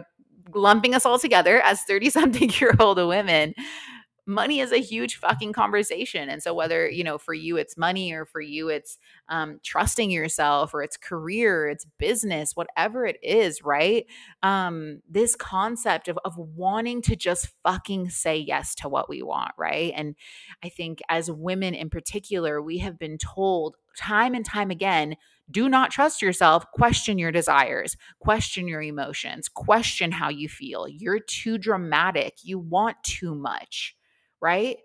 [0.54, 3.54] lumping us all together as 30 something year old women
[4.30, 6.28] money is a huge fucking conversation.
[6.30, 10.10] And so whether, you know, for you it's money or for you it's um, trusting
[10.10, 14.06] yourself or it's career, it's business, whatever it is, right?
[14.42, 19.52] Um, this concept of, of wanting to just fucking say yes to what we want,
[19.58, 19.92] right?
[19.94, 20.14] And
[20.62, 25.16] I think as women in particular, we have been told time and time again
[25.50, 26.64] do not trust yourself.
[26.70, 30.86] Question your desires, question your emotions, question how you feel.
[30.86, 32.34] You're too dramatic.
[32.44, 33.96] You want too much
[34.40, 34.79] right?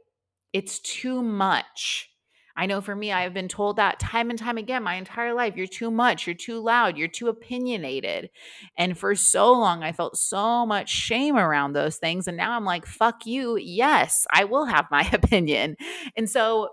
[0.53, 2.09] It's too much.
[2.57, 5.33] I know for me, I have been told that time and time again my entire
[5.33, 5.57] life.
[5.57, 6.25] You're too much.
[6.25, 6.97] You're too loud.
[6.97, 8.29] You're too opinionated.
[8.77, 12.27] And for so long, I felt so much shame around those things.
[12.27, 13.57] And now I'm like, fuck you.
[13.57, 15.75] Yes, I will have my opinion.
[16.15, 16.69] And so,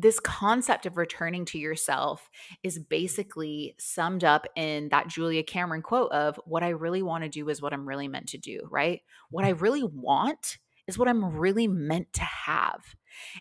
[0.00, 2.30] this concept of returning to yourself
[2.62, 7.28] is basically summed up in that Julia Cameron quote of what I really want to
[7.28, 9.00] do is what I'm really meant to do, right?
[9.30, 12.96] What I really want is what I'm really meant to have.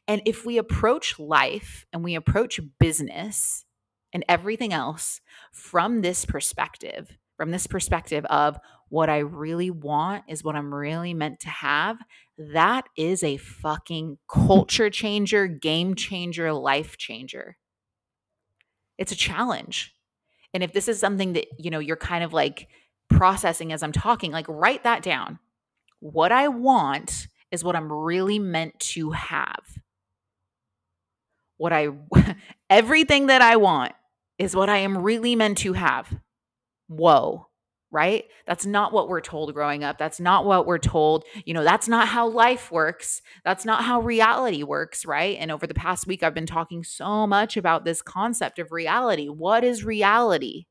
[0.08, 3.66] And if we approach life and we approach business
[4.14, 10.44] and everything else from this perspective, from this perspective of what I really want is
[10.44, 11.98] what I'm really meant to have,
[12.38, 17.58] that is a fucking culture changer, game changer, life changer.
[18.98, 19.94] It's a challenge.
[20.54, 22.68] And if this is something that, you know, you're kind of like
[23.10, 25.40] processing as I'm talking, like write that down
[26.00, 29.64] What I want is what I'm really meant to have.
[31.58, 31.90] What I
[32.70, 33.94] everything that I want
[34.38, 36.14] is what I am really meant to have.
[36.88, 37.48] Whoa,
[37.92, 38.26] right?
[38.46, 39.98] That's not what we're told growing up.
[39.98, 41.24] That's not what we're told.
[41.46, 43.22] You know, that's not how life works.
[43.44, 45.38] That's not how reality works, right?
[45.40, 49.28] And over the past week, I've been talking so much about this concept of reality.
[49.28, 50.66] What is reality?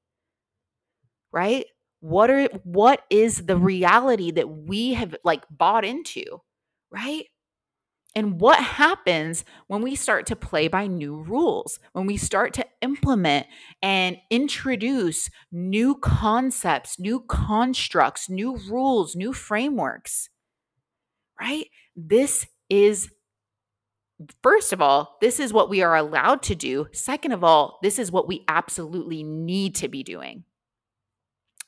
[1.32, 1.66] Right?
[2.00, 6.40] What are what is the reality that we have like bought into,
[6.96, 7.26] right?
[8.16, 12.64] And what happens when we start to play by new rules, when we start to
[12.80, 13.46] implement
[13.82, 20.30] and introduce new concepts, new constructs, new rules, new frameworks,
[21.38, 21.66] right?
[21.94, 23.11] This is,
[24.42, 26.87] first of all, this is what we are allowed to do.
[26.94, 30.44] Second of all, this is what we absolutely need to be doing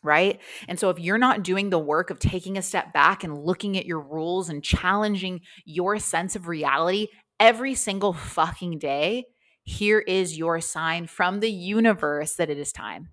[0.02, 0.40] right?
[0.68, 3.76] And so if you're not doing the work of taking a step back and looking
[3.76, 7.08] at your rules and challenging your sense of reality
[7.40, 9.24] every single fucking day,
[9.64, 13.10] here is your sign from the universe that it is time.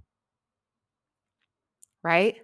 [2.03, 2.37] Right?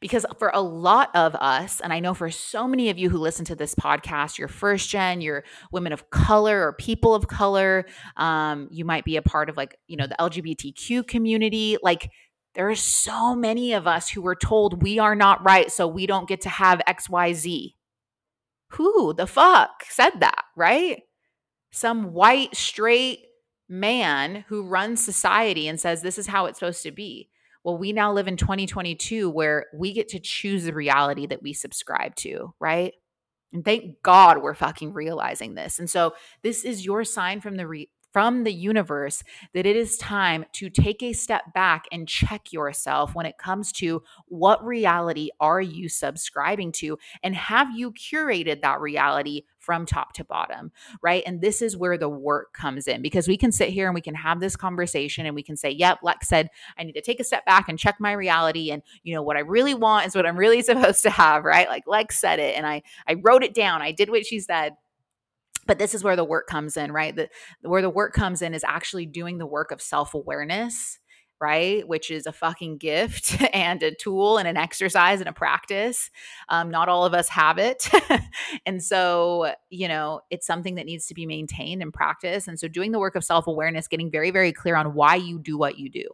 [0.00, 3.18] Because for a lot of us, and I know for so many of you who
[3.18, 7.86] listen to this podcast, you're first gen, you're women of color or people of color,
[8.16, 11.76] um, you might be a part of like, you know, the LGBTQ community.
[11.82, 12.10] Like,
[12.54, 16.06] there are so many of us who were told we are not right, so we
[16.06, 17.74] don't get to have XYZ.
[18.70, 21.02] Who the fuck said that, right?
[21.72, 23.26] Some white, straight
[23.68, 27.28] man who runs society and says this is how it's supposed to be.
[27.64, 31.52] Well, we now live in 2022 where we get to choose the reality that we
[31.52, 32.92] subscribe to, right?
[33.52, 35.78] And thank God we're fucking realizing this.
[35.78, 39.24] And so this is your sign from the re- from the universe
[39.54, 43.72] that it is time to take a step back and check yourself when it comes
[43.72, 50.12] to what reality are you subscribing to and have you curated that reality from top
[50.12, 50.70] to bottom,
[51.02, 51.24] right?
[51.26, 54.00] And this is where the work comes in because we can sit here and we
[54.00, 57.18] can have this conversation and we can say, yep, Lex said I need to take
[57.18, 58.70] a step back and check my reality.
[58.70, 61.68] And, you know, what I really want is what I'm really supposed to have, right?
[61.68, 63.82] Like Lex said it and I, I wrote it down.
[63.82, 64.76] I did what she said
[65.66, 67.14] but this is where the work comes in right?
[67.14, 67.28] The,
[67.62, 70.98] where the work comes in is actually doing the work of self-awareness
[71.40, 71.86] right?
[71.86, 76.10] Which is a fucking gift and a tool and an exercise and a practice.
[76.48, 77.88] Um, not all of us have it.
[78.66, 82.68] And so you know it's something that needs to be maintained and practiced and so
[82.68, 85.90] doing the work of self-awareness getting very very clear on why you do what you
[85.90, 86.08] do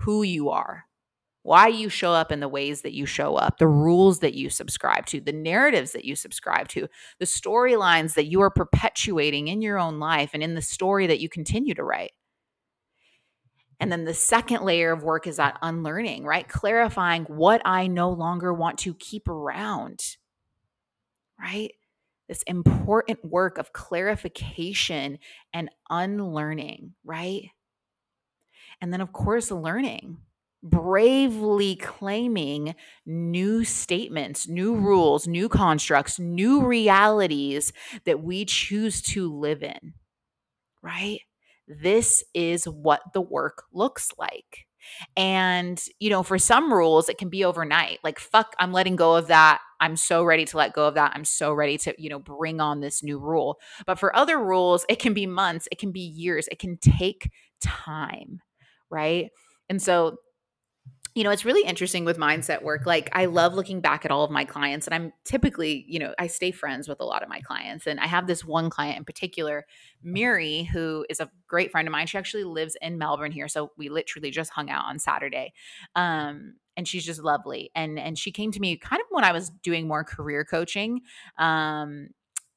[0.00, 0.84] who you are
[1.42, 4.50] why you show up in the ways that you show up, the rules that you
[4.50, 6.86] subscribe to, the narratives that you subscribe to,
[7.18, 11.20] the storylines that you are perpetuating in your own life and in the story that
[11.20, 12.12] you continue to write.
[13.80, 16.46] And then the second layer of work is that unlearning, right?
[16.46, 20.00] Clarifying what I no longer want to keep around,
[21.40, 21.70] right?
[22.28, 25.18] This important work of clarification
[25.54, 27.48] and unlearning, right?
[28.82, 30.18] And then, of course, learning
[30.62, 32.74] bravely claiming
[33.06, 37.72] new statements, new rules, new constructs, new realities
[38.04, 39.94] that we choose to live in,
[40.82, 41.20] right?
[41.66, 44.66] This is what the work looks like.
[45.16, 47.98] And, you know, for some rules, it can be overnight.
[48.02, 49.60] Like, fuck, I'm letting go of that.
[49.78, 51.12] I'm so ready to let go of that.
[51.14, 53.58] I'm so ready to, you know, bring on this new rule.
[53.86, 57.30] But for other rules, it can be months, it can be years, it can take
[57.62, 58.40] time,
[58.90, 59.30] right?
[59.68, 60.16] And so
[61.14, 62.86] you know, it's really interesting with mindset work.
[62.86, 66.14] Like, I love looking back at all of my clients, and I'm typically, you know,
[66.18, 67.86] I stay friends with a lot of my clients.
[67.86, 69.66] And I have this one client in particular,
[70.02, 72.06] Miri, who is a great friend of mine.
[72.06, 73.48] She actually lives in Melbourne here.
[73.48, 75.52] So we literally just hung out on Saturday.
[75.96, 77.70] Um, and she's just lovely.
[77.74, 81.00] And and she came to me kind of when I was doing more career coaching.
[81.36, 82.08] Um,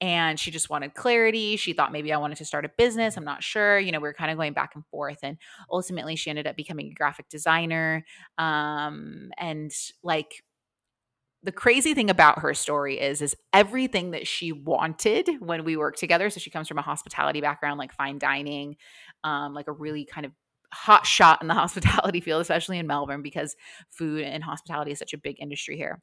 [0.04, 1.56] and she just wanted clarity.
[1.56, 3.16] She thought maybe I wanted to start a business.
[3.16, 3.80] I'm not sure.
[3.80, 5.20] You know, we were kind of going back and forth.
[5.24, 5.38] And
[5.72, 8.04] ultimately, she ended up becoming a graphic designer.
[8.38, 9.72] Um, and
[10.04, 10.44] like,
[11.42, 16.00] the crazy thing about her story is is everything that she wanted when we worked
[16.00, 18.78] together so she comes from a hospitality background like fine dining
[19.26, 20.32] um, like a really kind of
[20.74, 23.58] hot shot in the hospitality field especially in melbourne because
[23.90, 26.02] food and hospitality is such a big industry here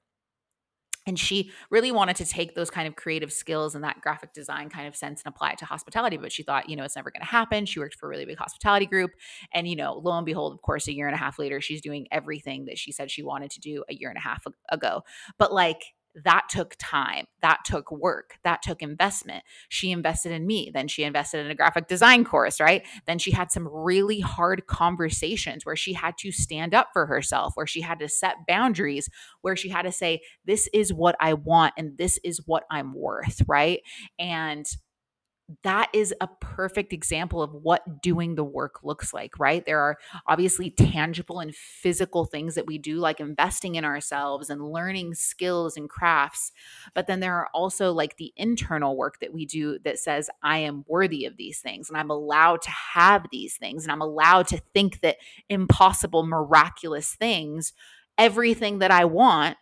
[1.11, 4.71] and she really wanted to take those kind of creative skills and that graphic design
[4.71, 7.11] kind of sense and apply it to hospitality but she thought you know it's never
[7.11, 7.67] going to happen.
[7.67, 9.11] She worked for a really big hospitality group
[9.53, 11.81] and you know lo and behold of course a year and a half later she's
[11.81, 15.03] doing everything that she said she wanted to do a year and a half ago.
[15.37, 15.83] But like
[16.25, 19.45] that took time that took work that took investment.
[19.69, 22.87] She invested in me then she invested in a graphic design course right?
[23.07, 27.53] Then she had some really hard conversations where she had to stand up for herself
[27.55, 29.09] where she had to set boundaries
[29.43, 32.95] where she had to say this is what i want and this is what i'm
[32.95, 33.81] worth right?
[34.19, 34.67] And
[35.63, 39.65] that is a perfect example of what doing the work looks like, right?
[39.65, 44.71] There are obviously tangible and physical things that we do, like investing in ourselves and
[44.71, 46.53] learning skills and crafts.
[46.95, 50.59] But then there are also like the internal work that we do that says, I
[50.59, 54.47] am worthy of these things and I'm allowed to have these things and I'm allowed
[54.49, 55.17] to think that
[55.49, 57.73] impossible, miraculous things,
[58.19, 59.57] everything that I want,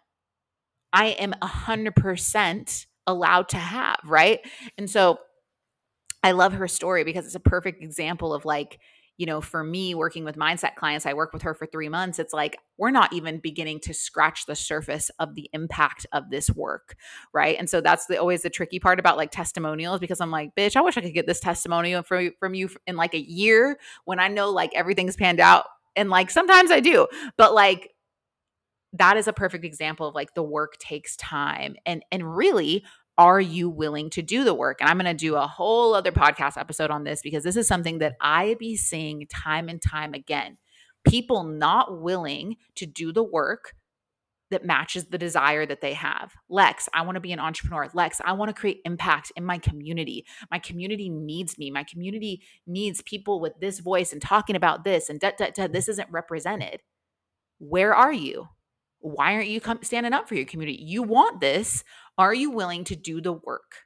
[0.93, 4.41] I am 100% allowed to have, right?
[4.77, 5.19] And so,
[6.23, 8.79] I love her story because it's a perfect example of like,
[9.17, 12.19] you know, for me working with mindset clients, I work with her for three months.
[12.21, 16.51] It's like we're not even beginning to scratch the surface of the impact of this
[16.51, 16.97] work.
[17.33, 17.57] Right.
[17.59, 20.77] And so that's the, always the tricky part about like testimonials because I'm like, bitch,
[20.77, 24.21] I wish I could get this testimonial from, from you in like a year when
[24.21, 25.65] I know like everything's panned out.
[25.97, 27.93] And like sometimes I do, but like
[28.95, 32.85] that is a perfect example of like the work takes time and and really
[33.19, 34.81] are you willing to do the work?
[34.81, 37.67] And I'm going to do a whole other podcast episode on this because this is
[37.67, 40.57] something that I be seeing time and time again.
[41.05, 43.75] People not willing to do the work
[44.51, 46.33] that matches the desire that they have.
[46.49, 47.91] Lex, I want to be an entrepreneur.
[47.93, 50.25] Lex, I want to create impact in my community.
[50.51, 51.71] My community needs me.
[51.71, 55.67] My community needs people with this voice and talking about this and da, da, da,
[55.67, 56.81] this isn't represented.
[57.59, 58.49] Where are you?
[59.01, 60.83] Why aren't you come, standing up for your community?
[60.83, 61.85] You want this.
[62.17, 63.85] Are you willing to do the work?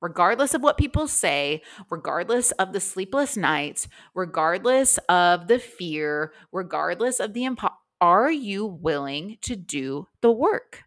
[0.00, 7.20] Regardless of what people say, regardless of the sleepless nights, regardless of the fear, regardless
[7.20, 10.84] of the impo- are you willing to do the work?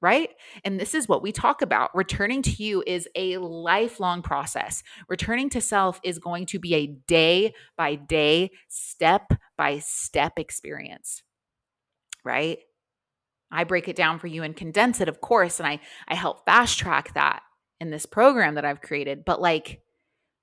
[0.00, 0.30] right?
[0.64, 1.94] And this is what we talk about.
[1.94, 4.82] Returning to you is a lifelong process.
[5.08, 11.22] Returning to self is going to be a day by day, step by step experience,
[12.24, 12.58] right?
[13.50, 16.44] I break it down for you and condense it, of course, and I I help
[16.44, 17.42] fast track that
[17.80, 19.24] in this program that I've created.
[19.24, 19.80] But like,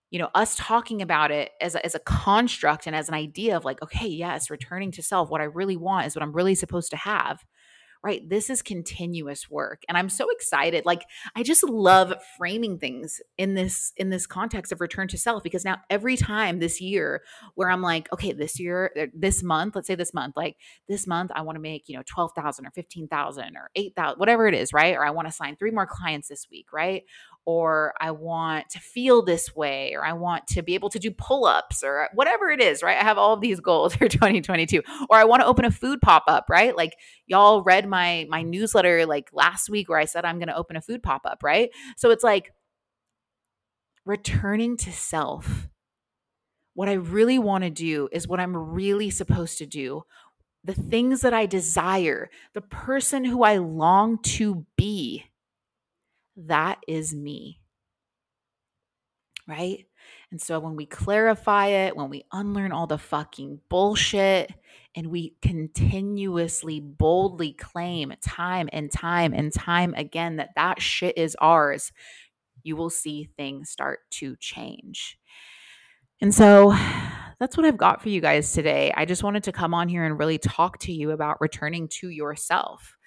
[0.09, 3.55] you know, us talking about it as a, as a construct and as an idea
[3.55, 6.55] of like, okay, yes, returning to self, what I really want is what I'm really
[6.55, 7.43] supposed to have
[8.03, 8.27] right?
[8.27, 9.83] This is continuous work.
[9.87, 10.85] And I'm so excited.
[10.85, 11.03] Like
[11.35, 15.65] I just love framing things in this in this context of return to self because
[15.65, 17.23] now every time this year
[17.55, 20.57] where I'm like, okay, this year uh, this month, let's say this month, like
[20.87, 24.53] this month I want to make, you know, 12,000 or 15,000 or 8,000, whatever it
[24.53, 24.95] is, right?
[24.95, 27.03] Or I want to sign three more clients this week, right?
[27.47, 31.11] Or I want to feel this way, or I want to be able to do
[31.11, 32.97] pull ups, or whatever it is, right?
[32.97, 36.01] I have all of these goals for 2022, or I want to open a food
[36.01, 36.75] pop up, right?
[36.75, 40.57] Like y'all read my my newsletter like last week where I said I'm going to
[40.57, 41.69] open a food pop up, right?
[41.95, 42.51] So it's like
[44.05, 45.69] returning to self.
[46.73, 50.03] What I really want to do is what I'm really supposed to do.
[50.65, 55.23] The things that I desire, the person who I long to be
[56.37, 57.59] that is me.
[59.47, 59.85] Right?
[60.31, 64.51] And so when we clarify it, when we unlearn all the fucking bullshit,
[64.97, 71.37] and we continuously boldly claim time and time and time again that that shit is
[71.39, 71.91] ours,
[72.63, 75.19] you will see things start to change.
[76.19, 76.75] And so
[77.39, 78.91] that's what I've got for you guys today.
[78.97, 82.09] I just wanted to come on here and really talk to you about returning to
[82.09, 82.97] yourself.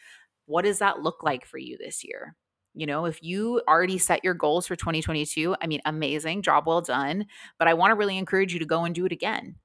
[0.46, 2.36] What does that look like for you this year?
[2.74, 6.80] You know, if you already set your goals for 2022, I mean, amazing, job well
[6.80, 7.26] done.
[7.58, 9.56] But I want to really encourage you to go and do it again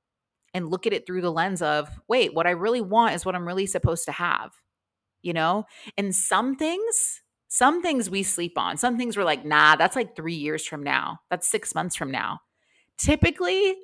[0.53, 3.35] and look at it through the lens of, wait, what I really want is what
[3.35, 4.53] I'm really supposed to have,
[5.21, 5.65] you know?
[5.97, 8.77] And some things, some things we sleep on.
[8.77, 11.19] Some things we're like, nah, that's like three years from now.
[11.29, 12.39] That's six months from now.
[12.97, 13.75] Typically,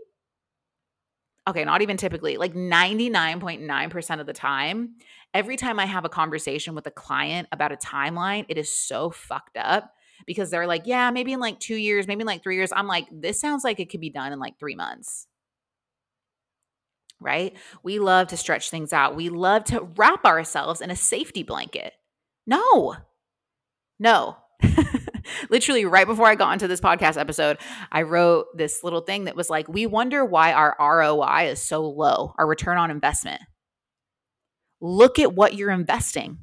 [1.47, 4.95] okay, not even typically, like 99.9% of the time,
[5.33, 9.09] every time I have a conversation with a client about a timeline, it is so
[9.09, 9.93] fucked up
[10.25, 12.71] because they're like, yeah, maybe in like two years, maybe in like three years.
[12.75, 15.27] I'm like, this sounds like it could be done in like three months.
[17.19, 17.55] Right?
[17.83, 19.15] We love to stretch things out.
[19.15, 21.93] We love to wrap ourselves in a safety blanket.
[22.47, 22.95] No,
[23.99, 24.37] no.
[25.51, 27.59] Literally, right before I got into this podcast episode,
[27.91, 31.87] I wrote this little thing that was like, we wonder why our ROI is so
[31.87, 33.41] low, our return on investment
[34.81, 36.39] look at what you're investing.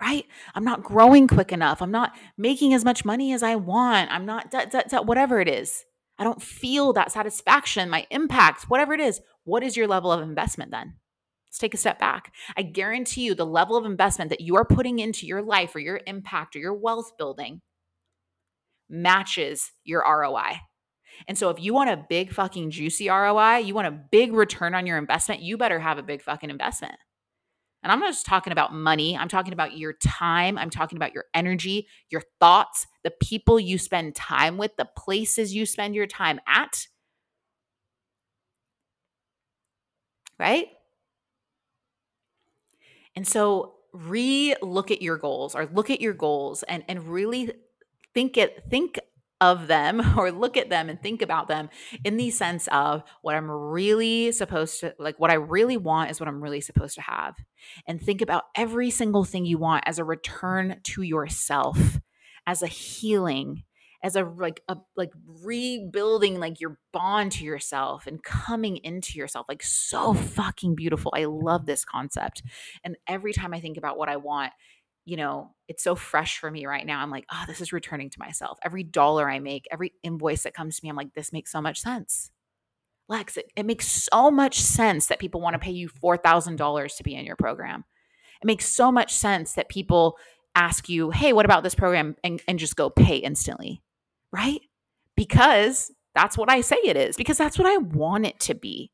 [0.00, 0.26] Right?
[0.54, 1.80] I'm not growing quick enough.
[1.80, 4.10] I'm not making as much money as I want.
[4.10, 5.84] I'm not, da, da, da, whatever it is.
[6.18, 9.20] I don't feel that satisfaction, my impact, whatever it is.
[9.44, 10.94] What is your level of investment then?
[11.52, 12.32] Let's take a step back.
[12.56, 15.80] I guarantee you the level of investment that you are putting into your life or
[15.80, 17.60] your impact or your wealth building
[18.88, 20.60] matches your ROI.
[21.28, 24.74] And so if you want a big fucking juicy ROI, you want a big return
[24.74, 26.94] on your investment, you better have a big fucking investment.
[27.82, 31.12] And I'm not just talking about money, I'm talking about your time, I'm talking about
[31.12, 36.06] your energy, your thoughts, the people you spend time with, the places you spend your
[36.06, 36.86] time at.
[40.38, 40.68] Right?
[43.16, 47.52] And so re-look at your goals or look at your goals and and really
[48.14, 48.98] think it think
[49.42, 51.68] of them or look at them and think about them
[52.04, 56.20] in the sense of what I'm really supposed to like what I really want is
[56.20, 57.36] what I'm really supposed to have.
[57.86, 62.00] And think about every single thing you want as a return to yourself,
[62.46, 63.64] as a healing,
[64.02, 65.12] as a like a like
[65.44, 71.12] rebuilding like your bond to yourself and coming into yourself like so fucking beautiful.
[71.14, 72.42] I love this concept.
[72.84, 74.52] And every time i think about what i want
[75.04, 77.00] you know it's so fresh for me right now.
[77.00, 78.58] I'm like oh this is returning to myself.
[78.64, 81.60] Every dollar i make every invoice that comes to me i'm like this makes so
[81.60, 82.30] much sense.
[83.08, 87.02] Lex it, it makes so much sense that people want to pay you $4000 to
[87.02, 87.84] be in your program.
[88.42, 90.16] It makes so much sense that people
[90.54, 92.16] ask you hey what about this program?
[92.24, 93.80] and, and just go pay instantly
[94.32, 94.60] right?
[95.16, 98.92] Because that's what I say it is, because that's what I want it to be.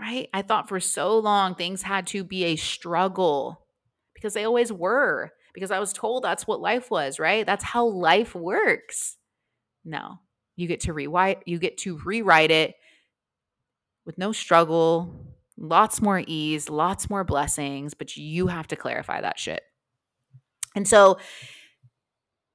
[0.00, 0.28] Right?
[0.32, 3.66] I thought for so long things had to be a struggle
[4.14, 7.44] because they always were, because I was told that's what life was, right?
[7.44, 9.16] That's how life works.
[9.84, 10.20] No,
[10.56, 12.74] you get to rewrite, you get to rewrite it
[14.06, 15.14] with no struggle,
[15.56, 19.62] lots more ease, lots more blessings, but you have to clarify that shit.
[20.76, 21.18] And so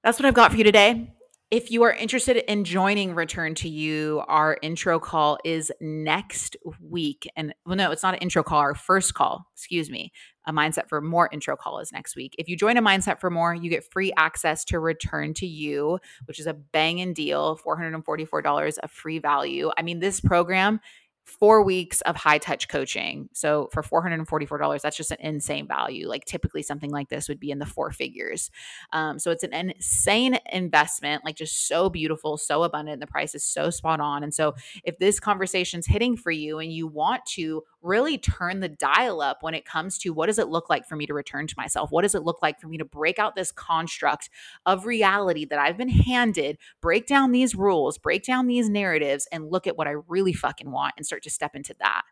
[0.03, 1.13] that's what I've got for you today.
[1.53, 7.29] If you are interested in joining Return to You, our intro call is next week.
[7.35, 10.11] And well, no, it's not an intro call, our first call, excuse me.
[10.47, 12.33] A Mindset for More intro call is next week.
[12.39, 15.99] If you join a Mindset for More, you get free access to Return to You,
[16.25, 19.69] which is a banging deal $444 of free value.
[19.77, 20.79] I mean, this program
[21.25, 23.29] four weeks of high touch coaching.
[23.33, 26.07] So for $444, that's just an insane value.
[26.07, 28.51] Like typically something like this would be in the four figures.
[28.91, 32.99] Um, so it's an insane investment, like just so beautiful, so abundant.
[32.99, 34.23] The price is so spot on.
[34.23, 38.69] And so if this conversation's hitting for you and you want to really turn the
[38.69, 41.45] dial up when it comes to what does it look like for me to return
[41.47, 41.91] to myself?
[41.91, 44.29] What does it look like for me to break out this construct
[44.65, 49.51] of reality that I've been handed, break down these rules, break down these narratives, and
[49.51, 52.03] look at what I really fucking want and start to step into that?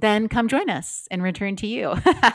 [0.00, 1.94] then come join us and return to you.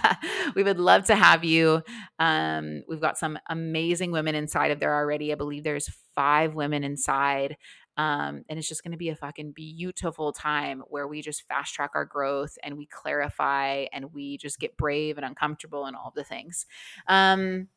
[0.55, 1.81] we would love to have you.
[2.19, 5.31] Um, we've got some amazing women inside of there already.
[5.31, 7.55] I believe there's five women inside.
[7.97, 11.73] Um, and it's just going to be a fucking beautiful time where we just fast
[11.73, 16.07] track our growth and we clarify and we just get brave and uncomfortable and all
[16.07, 16.65] of the things.
[17.07, 17.67] Um,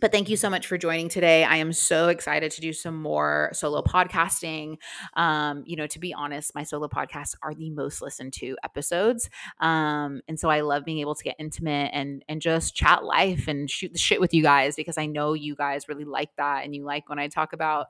[0.00, 1.42] but thank you so much for joining today.
[1.42, 4.76] I am so excited to do some more solo podcasting.
[5.14, 9.28] Um, you know, to be honest, my solo podcasts are the most listened to episodes.
[9.60, 13.48] Um, and so I love being able to get intimate and and just chat life
[13.48, 16.64] and shoot the shit with you guys because I know you guys really like that
[16.64, 17.88] and you like when I talk about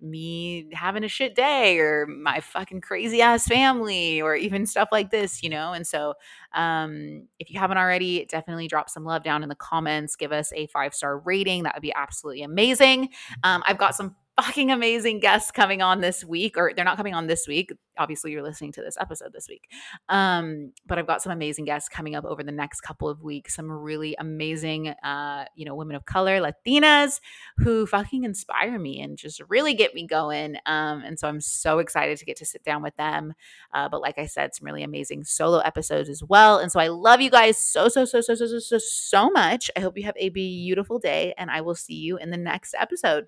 [0.00, 5.10] me having a shit day or my fucking crazy ass family or even stuff like
[5.10, 5.72] this, you know?
[5.72, 6.14] And so,
[6.54, 10.16] um, if you haven't already, definitely drop some love down in the comments.
[10.16, 11.64] Give us a five star rating.
[11.64, 13.10] That would be absolutely amazing.
[13.42, 17.14] Um, I've got some fucking amazing guests coming on this week, or they're not coming
[17.14, 17.72] on this week.
[17.98, 19.68] Obviously, you're listening to this episode this week.
[20.08, 23.56] Um, but I've got some amazing guests coming up over the next couple of weeks.
[23.56, 27.20] Some really amazing, uh, you know, women of color, Latinas,
[27.56, 30.56] who fucking inspire me and just really get me going.
[30.66, 33.34] Um, and so I'm so excited to get to sit down with them.
[33.74, 36.58] Uh, but like I said, some really amazing solo episodes as well.
[36.58, 39.68] And so I love you guys so, so, so, so, so, so, so, so much.
[39.76, 42.74] I hope you have a beautiful day, and I will see you in the next
[42.78, 43.26] episode.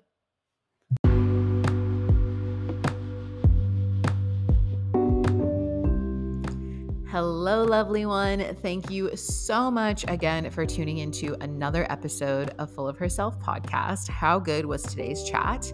[7.11, 8.55] Hello, lovely one.
[8.61, 14.07] Thank you so much again for tuning into another episode of Full of Herself podcast.
[14.07, 15.73] How good was today's chat?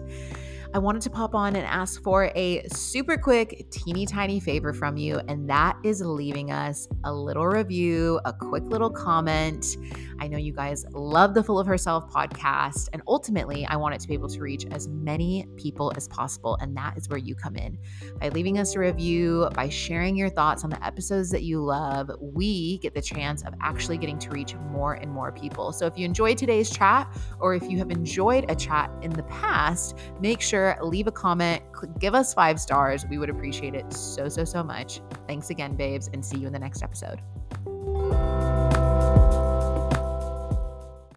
[0.74, 4.98] I wanted to pop on and ask for a super quick, teeny tiny favor from
[4.98, 9.78] you, and that is leaving us a little review, a quick little comment.
[10.20, 14.00] I know you guys love the Full of Herself podcast, and ultimately, I want it
[14.02, 17.34] to be able to reach as many people as possible, and that is where you
[17.34, 17.78] come in.
[18.20, 22.10] By leaving us a review, by sharing your thoughts on the episodes that you love,
[22.20, 25.72] we get the chance of actually getting to reach more and more people.
[25.72, 27.10] So if you enjoyed today's chat,
[27.40, 31.12] or if you have enjoyed a chat in the past, make sure sure, leave a
[31.12, 31.62] comment,
[31.98, 33.06] give us five stars.
[33.08, 35.00] We would appreciate it so, so, so much.
[35.26, 37.20] Thanks again, babes, and see you in the next episode.